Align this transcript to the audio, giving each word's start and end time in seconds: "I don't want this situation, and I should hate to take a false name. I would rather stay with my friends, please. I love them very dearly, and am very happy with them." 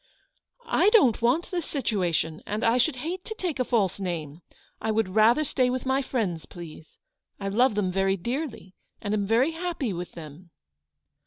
"I 0.81 0.89
don't 0.89 1.21
want 1.21 1.51
this 1.51 1.67
situation, 1.67 2.41
and 2.47 2.63
I 2.63 2.79
should 2.79 2.95
hate 3.05 3.23
to 3.25 3.35
take 3.35 3.59
a 3.59 3.63
false 3.63 3.99
name. 3.99 4.41
I 4.81 4.89
would 4.89 5.09
rather 5.09 5.43
stay 5.43 5.69
with 5.69 5.85
my 5.85 6.01
friends, 6.01 6.47
please. 6.47 6.97
I 7.39 7.49
love 7.49 7.75
them 7.75 7.91
very 7.91 8.17
dearly, 8.17 8.73
and 8.99 9.13
am 9.13 9.27
very 9.27 9.51
happy 9.51 9.93
with 9.93 10.13
them." 10.13 10.49